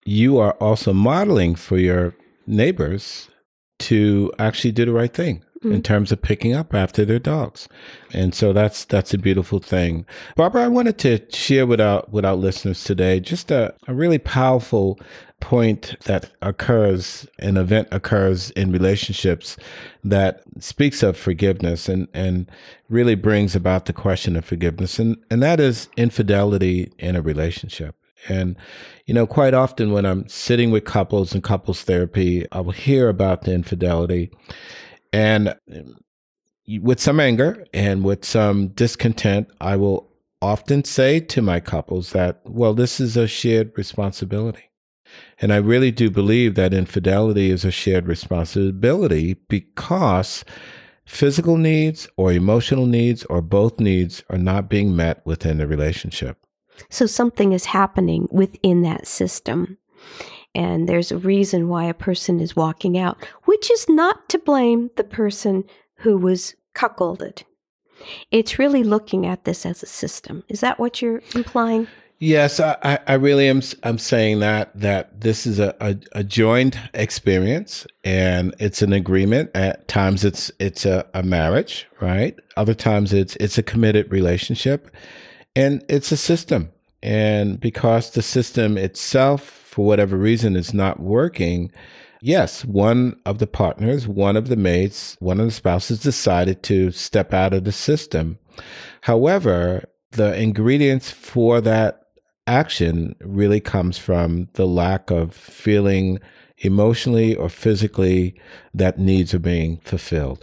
you 0.04 0.38
are 0.38 0.52
also 0.52 0.92
modeling 0.92 1.56
for 1.56 1.78
your 1.78 2.14
neighbors 2.47 3.28
to 3.80 4.33
actually 4.38 4.71
do 4.71 4.85
the 4.85 4.92
right 4.92 5.12
thing 5.12 5.42
mm-hmm. 5.67 5.75
in 5.75 5.83
terms 5.83 6.13
of 6.13 6.23
picking 6.23 6.55
up 6.55 6.75
after 6.75 7.05
their 7.05 7.19
dogs. 7.19 7.69
And 8.13 8.35
so 8.35 8.53
that's 8.53 8.85
that's 8.85 9.13
a 9.13 9.19
beautiful 9.19 9.59
thing. 9.59 10.07
Barbara, 10.37 10.65
I 10.65 10.69
wanted 10.69 10.99
to 10.99 11.21
share 11.31 11.67
with 11.67 11.81
our 11.81 12.05
with 12.11 12.25
our 12.25 12.37
listeners 12.37 12.85
today 12.85 13.21
just 13.21 13.51
a, 13.51 13.75
a 13.87 13.95
really 13.95 14.19
powerful 14.19 14.99
point 15.41 15.97
that 16.05 16.31
occurs, 16.41 17.29
an 17.39 17.57
event 17.57 17.89
occurs 17.93 18.51
in 18.53 18.73
relationships 18.73 19.57
that 20.03 20.43
speaks 20.59 21.03
of 21.03 21.17
forgiveness 21.17 21.89
and, 21.89 22.09
and 22.15 22.51
really 22.89 23.15
brings 23.15 23.55
about 23.55 23.85
the 23.85 23.93
question 23.93 24.35
of 24.37 24.45
forgiveness. 24.45 24.99
And, 24.99 25.17
and 25.31 25.43
that 25.43 25.61
is 25.61 25.89
infidelity 25.97 26.91
in 26.99 27.17
a 27.17 27.23
relationship. 27.23 27.95
And, 28.29 28.57
you 29.05 29.15
know, 29.15 29.27
quite 29.27 29.55
often 29.55 29.93
when 29.93 30.07
I'm 30.07 30.27
sitting 30.27 30.71
with 30.71 30.85
couples 30.85 31.35
in 31.35 31.43
couples 31.43 31.83
therapy, 31.83 32.47
I 32.51 32.61
will 32.61 32.73
hear 32.73 33.09
about 33.09 33.43
the 33.43 33.53
infidelity. 33.53 34.31
And 35.17 35.57
um, 35.75 35.97
with 36.83 37.01
some 37.01 37.21
anger 37.21 37.65
and 37.73 38.05
with 38.05 38.23
some 38.23 38.69
discontent, 38.69 39.49
I 39.63 39.77
will 39.77 40.13
often 40.43 40.85
say 40.85 41.21
to 41.21 41.41
my 41.41 41.59
couples 41.59 42.11
that, 42.13 42.43
well, 42.45 42.75
this 42.75 43.01
is 43.01 43.17
a 43.17 43.27
shared 43.27 43.73
responsibility. 43.79 44.71
And 45.41 45.55
I 45.55 45.57
really 45.57 45.91
do 45.91 46.11
believe 46.11 46.55
that 46.57 46.75
infidelity 46.75 47.51
is 47.51 47.65
a 47.65 47.71
shared 47.71 48.07
responsibility 48.07 49.35
because 49.49 50.45
physical 51.07 51.57
needs 51.57 52.07
or 52.19 52.31
emotional 52.31 52.85
needs 52.85 53.25
or 53.25 53.41
both 53.41 53.81
needs 53.81 54.23
are 54.29 54.37
not 54.37 54.69
being 54.69 54.95
met 54.95 55.25
within 55.25 55.57
the 55.57 55.67
relationship. 55.67 56.37
So 56.91 57.07
something 57.07 57.55
is 57.55 57.65
happening 57.65 58.29
within 58.31 58.83
that 58.83 59.07
system. 59.07 59.79
And 60.57 60.89
there's 60.89 61.13
a 61.13 61.19
reason 61.19 61.69
why 61.69 61.85
a 61.85 61.93
person 61.93 62.41
is 62.41 62.57
walking 62.57 62.97
out, 62.97 63.23
which 63.45 63.71
is 63.71 63.87
not 63.91 64.27
to 64.31 64.39
blame 64.39 64.91
the 64.97 65.05
person 65.05 65.65
who 65.97 66.17
was 66.17 66.55
cuckolded. 66.75 67.43
It's 68.31 68.59
really 68.59 68.83
looking 68.83 69.27
at 69.27 69.45
this 69.45 69.67
as 69.67 69.83
a 69.83 69.87
system. 69.87 70.45
Is 70.49 70.61
that 70.61 70.81
what 70.81 71.03
you're 71.03 71.21
implying? 71.35 71.89
Yes, 72.21 72.59
I, 72.59 72.99
I 73.07 73.15
really 73.15 73.47
am. 73.51 73.61
I'm 73.83 73.99
saying 73.99 74.41
that 74.41 74.71
that 74.81 75.21
this 75.21 75.47
is 75.47 75.59
a, 75.59 75.75
a, 75.81 75.97
a, 76.13 76.25
joint 76.25 76.79
experience, 76.95 77.87
and 78.03 78.55
it's 78.59 78.81
an 78.81 78.95
agreement. 78.95 79.51
At 79.55 79.87
times, 79.89 80.25
it's 80.25 80.51
it's 80.59 80.87
a, 80.87 81.07
a 81.13 81.23
marriage, 81.23 81.87
right? 82.01 82.35
Other 82.57 82.73
times, 82.73 83.13
it's 83.13 83.37
it's 83.37 83.59
a 83.59 83.63
committed 83.63 84.11
relationship, 84.11 84.91
and 85.55 85.85
it's 85.91 86.11
a 86.11 86.17
system. 86.17 86.73
And 87.07 87.61
because 87.61 88.11
the 88.11 88.21
system 88.21 88.77
itself, 88.77 89.41
for 89.41 89.87
whatever 89.87 90.17
reason, 90.17 90.57
is 90.57 90.75
not 90.75 90.99
working, 90.99 91.71
yes, 92.21 92.65
one 92.65 93.15
of 93.25 93.39
the 93.39 93.47
partners, 93.47 94.09
one 94.09 94.37
of 94.37 94.49
the 94.49 94.57
mates, 94.57 95.17
one 95.21 95.39
of 95.39 95.47
the 95.47 95.53
spouses 95.53 96.01
decided 96.01 96.65
to 96.65 96.91
step 96.91 97.33
out 97.33 97.55
of 97.55 97.63
the 97.63 97.71
system. 97.71 98.39
However, 99.03 99.85
the 100.11 100.35
ingredients 100.35 101.13
for 101.13 101.61
that 101.61 102.01
action 102.49 103.15
really 103.21 103.61
comes 103.61 103.99
from 103.99 104.49
the 104.55 104.67
lack 104.67 105.09
of 105.13 105.33
feeling 105.33 106.19
emotionally 106.59 107.37
or 107.37 107.49
physically 107.49 108.35
that 108.75 108.99
needs 108.99 109.33
are 109.33 109.39
being 109.39 109.77
fulfilled. 109.85 110.43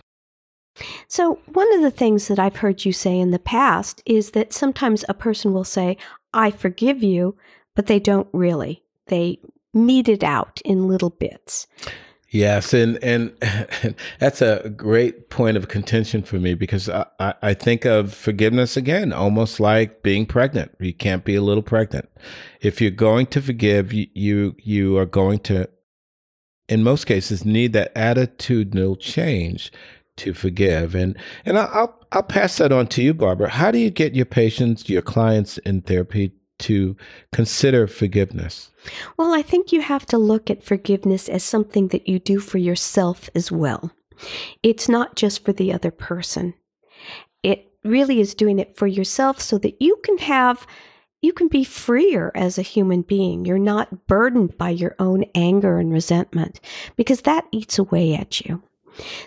So, 1.08 1.40
one 1.52 1.72
of 1.76 1.82
the 1.82 1.92
things 1.92 2.30
that 2.30 2.40
I've 2.40 2.56
heard 2.56 2.84
you 2.84 2.94
say 2.94 3.20
in 3.20 3.32
the 3.32 3.38
past 3.38 4.02
is 4.06 4.32
that 4.32 4.54
sometimes 4.54 5.06
a 5.08 5.14
person 5.14 5.54
will 5.54 5.64
say, 5.64 5.98
I 6.34 6.52
forgive 6.52 7.04
you, 7.04 7.38
but 7.76 7.88
they 7.88 8.00
don't 8.00 8.28
really. 8.34 8.84
They 9.08 9.40
mete 9.74 10.10
it 10.10 10.24
out 10.24 10.62
in 10.64 10.88
little 10.88 11.10
bits. 11.10 11.68
Yes, 12.34 12.74
and, 12.74 12.98
and 13.04 13.32
that's 14.20 14.42
a 14.42 14.74
great 14.76 15.30
point 15.30 15.56
of 15.56 15.68
contention 15.68 16.24
for 16.24 16.40
me 16.40 16.56
because 16.56 16.90
I, 16.90 17.06
I 17.20 17.54
think 17.54 17.86
of 17.86 18.12
forgiveness 18.12 18.76
again, 18.76 19.14
almost 19.14 19.60
like 19.60 20.02
being 20.02 20.26
pregnant. 20.26 20.72
You 20.80 20.96
can't 20.96 21.24
be 21.24 21.36
a 21.36 21.44
little 21.44 21.62
pregnant. 21.62 22.10
If 22.60 22.82
you're 22.82 22.90
going 22.90 23.28
to 23.28 23.42
forgive, 23.42 23.94
you 23.94 24.08
you, 24.16 24.56
you 24.58 24.98
are 24.98 25.06
going 25.06 25.40
to, 25.42 25.70
in 26.68 26.82
most 26.82 27.06
cases, 27.06 27.46
need 27.46 27.74
that 27.74 27.94
attitudinal 27.94 29.00
change 29.00 29.72
to 30.18 30.34
forgive. 30.34 30.96
And 30.96 31.18
and 31.46 31.58
I'll 31.58 32.00
I'll 32.12 32.24
pass 32.24 32.58
that 32.58 32.72
on 32.72 32.88
to 32.88 33.02
you, 33.02 33.14
Barbara. 33.14 33.50
How 33.50 33.72
do 33.72 33.78
you 33.78 33.90
get 33.90 34.16
your 34.16 34.26
patients, 34.26 34.90
your 34.90 35.02
clients 35.02 35.58
in 35.60 35.82
therapy 35.82 36.34
to 36.60 36.96
consider 37.32 37.88
forgiveness? 37.88 38.72
Well, 39.18 39.34
I 39.34 39.42
think 39.42 39.72
you 39.72 39.82
have 39.82 40.06
to 40.08 40.18
look 40.18 40.50
at 40.50 40.64
forgiveness 40.64 41.28
as 41.28 41.44
something 41.44 41.90
that 41.90 42.08
you 42.08 42.20
do 42.20 42.40
for 42.40 42.58
yourself 42.58 43.30
as 43.36 43.52
well. 43.52 43.92
It's 44.62 44.88
not 44.88 45.16
just 45.16 45.44
for 45.44 45.52
the 45.54 45.74
other 45.74 45.92
person. 45.92 46.54
It 47.42 47.72
really 47.84 48.20
is 48.20 48.36
doing 48.36 48.60
it 48.60 48.78
for 48.78 48.88
yourself 48.88 49.42
so 49.42 49.58
that 49.58 49.82
you 49.82 50.00
can 50.04 50.18
have 50.20 50.66
you 51.22 51.32
can 51.32 51.48
be 51.48 51.64
freer 51.64 52.32
as 52.36 52.58
a 52.58 52.64
human 52.64 53.02
being. 53.02 53.46
You're 53.46 53.58
not 53.58 54.08
burdened 54.08 54.58
by 54.58 54.72
your 54.72 54.94
own 55.00 55.24
anger 55.34 55.80
and 55.80 55.92
resentment 55.92 56.60
because 56.98 57.22
that 57.22 57.46
eats 57.52 57.80
away 57.80 58.14
at 58.14 58.42
you. 58.42 58.62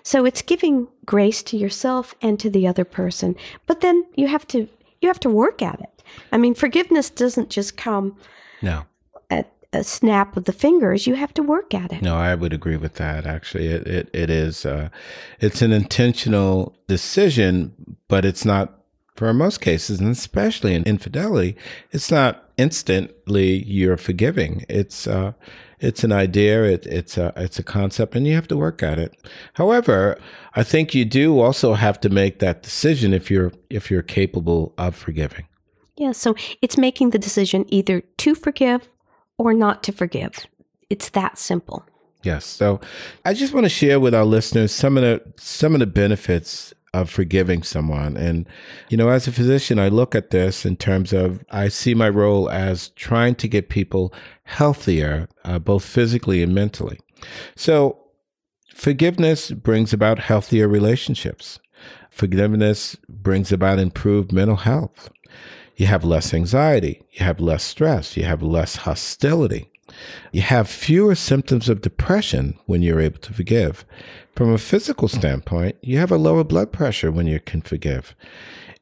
So 0.03 0.25
it's 0.25 0.43
giving 0.43 0.89
grace 1.05 1.43
to 1.45 1.57
yourself 1.57 2.15
and 2.23 2.39
to 2.41 2.51
the 2.51 2.67
other 2.67 2.85
person. 2.85 3.37
But 3.67 3.81
then 3.81 4.05
you 4.15 4.29
have 4.29 4.47
to 4.49 4.69
you 5.03 5.09
have 5.09 5.21
to 5.21 5.31
work 5.31 5.63
at 5.63 5.81
it. 5.81 6.03
I 6.33 6.39
mean, 6.39 6.55
forgiveness 6.55 7.11
doesn't 7.11 7.51
just 7.51 7.77
come 7.77 8.17
No. 8.63 8.85
at 9.31 9.53
a 9.73 9.85
snap 9.85 10.37
of 10.37 10.45
the 10.45 10.53
fingers. 10.53 11.07
You 11.07 11.15
have 11.17 11.35
to 11.35 11.43
work 11.43 11.75
at 11.75 11.93
it. 11.93 12.01
No, 12.03 12.17
I 12.17 12.35
would 12.35 12.53
agree 12.53 12.77
with 12.77 12.95
that. 12.95 13.27
Actually, 13.27 13.67
it 13.69 13.87
it, 13.87 14.11
it 14.13 14.31
is 14.31 14.65
uh, 14.65 14.89
it's 15.41 15.63
an 15.63 15.73
intentional 15.73 16.77
decision, 16.89 17.75
but 18.09 18.25
it's 18.25 18.45
not 18.45 18.73
for 19.17 19.33
most 19.33 19.61
cases, 19.61 19.99
and 20.01 20.11
especially 20.11 20.75
in 20.75 20.83
infidelity, 20.85 21.57
it's 21.91 22.11
not 22.11 22.46
instantly 22.57 23.63
you're 23.65 23.97
forgiving. 23.97 24.65
It's 24.69 25.07
uh, 25.07 25.33
it's 25.79 26.05
an 26.05 26.13
idea. 26.13 26.65
It, 26.65 26.87
it's 26.87 27.19
a 27.19 27.33
it's 27.37 27.59
a 27.59 27.63
concept, 27.63 28.15
and 28.15 28.27
you 28.27 28.35
have 28.35 28.49
to 28.49 28.57
work 28.57 28.83
at 28.83 28.99
it. 28.99 29.15
However, 29.55 30.19
I 30.55 30.63
think 30.63 30.95
you 30.95 31.05
do 31.05 31.41
also 31.41 31.75
have 31.75 32.01
to 32.01 32.09
make 32.09 32.39
that 32.39 32.63
decision 32.63 33.13
if 33.13 33.31
you're 33.31 33.53
if 33.71 33.91
you're 33.91 34.03
capable 34.03 34.75
of 34.79 34.95
forgiving. 34.95 35.47
Yeah, 35.97 36.13
so 36.13 36.35
it's 36.61 36.77
making 36.77 37.11
the 37.11 37.19
decision 37.19 37.65
either 37.69 38.03
to 38.19 38.35
forgive 38.35 38.89
or 39.39 39.55
not 39.55 39.83
to 39.85 39.93
forgive. 39.93 40.47
It's 40.91 41.11
that 41.11 41.39
simple. 41.39 41.85
Yes. 42.23 42.45
So 42.45 42.81
I 43.25 43.35
just 43.35 43.55
want 43.55 43.65
to 43.65 43.71
share 43.71 44.01
with 44.01 44.15
our 44.15 44.25
listeners 44.25 44.73
some 44.73 44.97
of 44.97 45.03
the 45.03 45.23
some 45.37 45.75
of 45.75 45.81
the 45.81 45.87
benefits 45.87 46.75
of 47.01 47.11
forgiving 47.11 47.63
someone. 47.63 48.17
And 48.17 48.47
you 48.89 48.97
know, 48.97 49.09
as 49.09 49.27
a 49.27 49.33
physician, 49.33 49.79
I 49.79 49.89
look 49.89 50.15
at 50.15 50.31
this 50.31 50.65
in 50.65 50.77
terms 50.77 51.13
of 51.13 51.45
I 51.51 51.69
see 51.69 51.95
my 51.95 52.09
role 52.09 52.51
as 52.51 52.89
trying 52.91 53.35
to 53.37 53.49
get 53.49 53.69
people 53.69 54.13
healthier, 54.45 55.29
uh, 55.45 55.59
both 55.59 55.85
physically 55.85 56.43
and 56.43 56.55
mentally. 56.55 56.99
So 57.55 57.99
forgiveness 58.75 59.51
brings 59.51 59.93
about 59.93 60.19
healthier 60.19 60.69
relationships. 60.69 61.59
Forgiveness 62.11 62.97
brings 63.09 63.53
about 63.53 63.79
improved 63.79 64.33
mental 64.33 64.57
health. 64.57 65.11
You 65.77 65.87
have 65.87 66.05
less 66.05 66.33
anxiety. 66.33 67.03
You 67.13 67.25
have 67.27 67.41
less 67.41 67.63
stress. 67.63 68.17
You 68.17 68.25
have 68.25 68.43
less 68.43 68.77
hostility. 68.77 69.71
You 70.33 70.43
have 70.43 70.69
fewer 70.69 71.15
symptoms 71.15 71.69
of 71.69 71.81
depression 71.81 72.59
when 72.67 72.83
you're 72.83 73.01
able 73.01 73.21
to 73.21 73.33
forgive. 73.33 73.85
From 74.35 74.53
a 74.53 74.59
physical 74.59 75.09
standpoint, 75.09 75.77
you 75.81 75.99
have 75.99 76.11
a 76.11 76.19
lower 76.19 76.45
blood 76.45 76.73
pressure 76.73 77.11
when 77.11 77.27
you 77.27 77.41
can 77.41 77.63
forgive. 77.63 78.15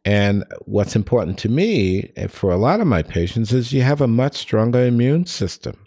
And 0.04 0.44
what's 0.66 0.96
important 0.96 1.38
to 1.38 1.48
me 1.48 2.10
eh, 2.16 2.26
for 2.26 2.50
a 2.50 2.56
lot 2.56 2.80
of 2.80 2.86
my 2.86 3.02
patients 3.02 3.52
is 3.52 3.72
you 3.72 3.82
have 3.82 4.00
a 4.00 4.08
much 4.08 4.36
stronger 4.36 4.84
immune 4.84 5.26
system. 5.26 5.86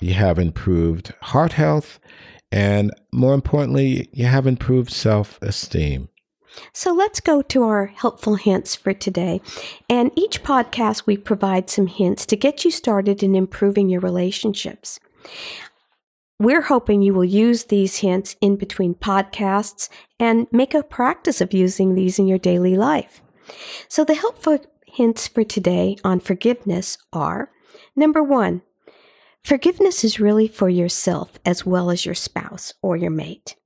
You 0.00 0.14
have 0.14 0.38
improved 0.38 1.14
heart 1.22 1.54
health. 1.54 1.98
And 2.52 2.92
more 3.12 3.34
importantly, 3.34 4.08
you 4.12 4.26
have 4.26 4.46
improved 4.46 4.90
self 4.90 5.40
esteem. 5.40 6.09
So 6.72 6.92
let's 6.92 7.20
go 7.20 7.42
to 7.42 7.62
our 7.64 7.86
helpful 7.86 8.34
hints 8.34 8.74
for 8.74 8.92
today. 8.92 9.40
And 9.88 10.10
each 10.16 10.42
podcast, 10.42 11.06
we 11.06 11.16
provide 11.16 11.70
some 11.70 11.86
hints 11.86 12.26
to 12.26 12.36
get 12.36 12.64
you 12.64 12.70
started 12.70 13.22
in 13.22 13.34
improving 13.34 13.88
your 13.88 14.00
relationships. 14.00 15.00
We're 16.38 16.62
hoping 16.62 17.02
you 17.02 17.12
will 17.12 17.24
use 17.24 17.64
these 17.64 17.98
hints 17.98 18.34
in 18.40 18.56
between 18.56 18.94
podcasts 18.94 19.90
and 20.18 20.46
make 20.50 20.72
a 20.72 20.82
practice 20.82 21.40
of 21.40 21.52
using 21.52 21.94
these 21.94 22.18
in 22.18 22.26
your 22.26 22.38
daily 22.38 22.76
life. 22.76 23.22
So 23.88 24.04
the 24.04 24.14
helpful 24.14 24.58
hints 24.86 25.28
for 25.28 25.44
today 25.44 25.96
on 26.02 26.20
forgiveness 26.20 26.96
are 27.12 27.50
number 27.94 28.22
one, 28.22 28.62
forgiveness 29.44 30.02
is 30.02 30.20
really 30.20 30.48
for 30.48 30.68
yourself 30.68 31.38
as 31.44 31.66
well 31.66 31.90
as 31.90 32.06
your 32.06 32.14
spouse 32.14 32.72
or 32.82 32.96
your 32.96 33.10
mate. 33.10 33.56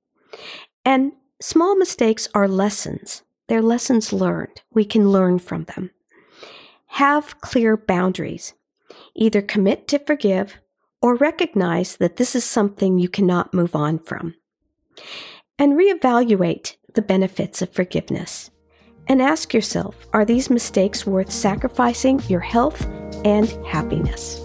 And 0.84 1.12
Small 1.46 1.76
mistakes 1.76 2.26
are 2.34 2.48
lessons. 2.48 3.22
They're 3.48 3.60
lessons 3.60 4.14
learned. 4.14 4.62
We 4.72 4.86
can 4.86 5.10
learn 5.10 5.38
from 5.38 5.64
them. 5.64 5.90
Have 6.86 7.38
clear 7.42 7.76
boundaries. 7.76 8.54
Either 9.14 9.42
commit 9.42 9.86
to 9.88 9.98
forgive 9.98 10.56
or 11.02 11.16
recognize 11.16 11.96
that 11.96 12.16
this 12.16 12.34
is 12.34 12.46
something 12.46 12.98
you 12.98 13.10
cannot 13.10 13.52
move 13.52 13.76
on 13.76 13.98
from. 13.98 14.36
And 15.58 15.74
reevaluate 15.74 16.76
the 16.94 17.02
benefits 17.02 17.60
of 17.60 17.74
forgiveness. 17.74 18.50
And 19.06 19.20
ask 19.20 19.52
yourself 19.52 20.06
are 20.14 20.24
these 20.24 20.48
mistakes 20.48 21.06
worth 21.06 21.30
sacrificing 21.30 22.22
your 22.26 22.40
health 22.40 22.86
and 23.22 23.50
happiness? 23.66 24.43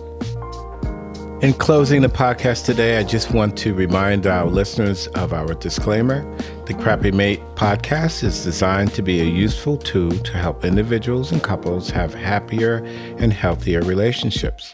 In 1.42 1.54
closing 1.54 2.02
the 2.02 2.10
podcast 2.10 2.66
today, 2.66 2.98
I 2.98 3.04
just 3.04 3.32
want 3.32 3.58
to 3.60 3.74
remind 3.74 4.28
our 4.28 4.48
listeners 4.48 5.08
of 5.08 5.32
our 5.32 5.54
disclaimer. 5.54 6.22
The 6.66 6.74
Crappy 6.74 7.12
Mate 7.12 7.40
podcast 7.56 8.26
is 8.26 8.44
designed 8.44 8.94
to 8.96 9.02
be 9.02 9.22
a 9.22 9.24
useful 9.24 9.78
tool 9.78 10.12
to 10.12 10.34
help 10.34 10.66
individuals 10.66 11.32
and 11.32 11.42
couples 11.42 11.90
have 11.92 12.14
happier 12.14 12.84
and 13.20 13.32
healthier 13.32 13.82
relationships. 13.84 14.74